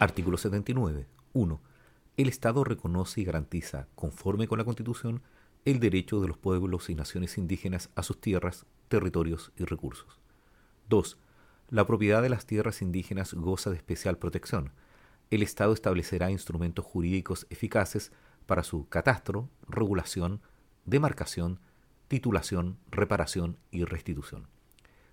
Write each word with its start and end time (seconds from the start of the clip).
Artículo 0.00 0.38
79. 0.38 1.06
1. 1.34 1.60
El 2.16 2.28
Estado 2.30 2.64
reconoce 2.64 3.20
y 3.20 3.24
garantiza, 3.24 3.86
conforme 3.94 4.48
con 4.48 4.56
la 4.56 4.64
Constitución, 4.64 5.20
el 5.66 5.78
derecho 5.78 6.22
de 6.22 6.28
los 6.28 6.38
pueblos 6.38 6.88
y 6.88 6.94
naciones 6.94 7.36
indígenas 7.36 7.90
a 7.96 8.02
sus 8.02 8.18
tierras, 8.18 8.64
territorios 8.88 9.52
y 9.58 9.64
recursos. 9.64 10.18
2. 10.88 11.18
La 11.68 11.86
propiedad 11.86 12.22
de 12.22 12.30
las 12.30 12.46
tierras 12.46 12.80
indígenas 12.80 13.34
goza 13.34 13.68
de 13.68 13.76
especial 13.76 14.16
protección. 14.16 14.72
El 15.28 15.42
Estado 15.42 15.74
establecerá 15.74 16.30
instrumentos 16.30 16.86
jurídicos 16.86 17.46
eficaces 17.50 18.10
para 18.46 18.62
su 18.62 18.88
catastro, 18.88 19.50
regulación, 19.68 20.40
demarcación, 20.86 21.60
titulación, 22.08 22.78
reparación 22.90 23.58
y 23.70 23.84
restitución. 23.84 24.48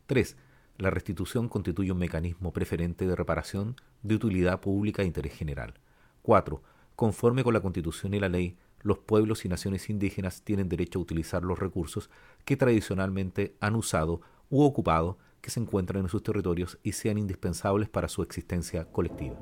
3 0.06 0.38
la 0.78 0.90
restitución 0.90 1.50
constituye 1.50 1.92
un 1.92 1.98
mecanismo 1.98 2.54
preferente 2.54 3.08
de 3.08 3.16
reparación 3.16 3.76
de 4.04 4.16
utilidad 4.16 4.60
pública 4.60 5.02
e 5.02 5.06
interés 5.06 5.34
general. 5.34 5.74
4. 6.22 6.62
Conforme 6.96 7.44
con 7.44 7.54
la 7.54 7.62
Constitución 7.62 8.14
y 8.14 8.20
la 8.20 8.30
ley, 8.30 8.58
los 8.82 9.00
pueblos 9.00 9.44
y 9.46 9.50
naciones 9.50 9.90
indígenas 9.90 10.44
tienen 10.44 10.70
derecho 10.70 11.00
a 11.00 11.02
utilizar 11.02 11.44
los 11.44 11.60
recursos 11.60 12.10
que 12.46 12.58
tradicionalmente 12.58 13.56
han 13.60 13.76
usado 13.76 14.22
u 14.50 14.64
ocupado 14.64 15.18
que 15.42 15.50
se 15.50 15.60
encuentran 15.60 16.04
en 16.04 16.10
sus 16.10 16.24
territorios 16.24 16.78
y 16.84 16.92
sean 16.92 17.18
indispensables 17.18 17.90
para 17.90 18.08
su 18.08 18.22
existencia 18.22 18.86
colectiva. 18.86 19.36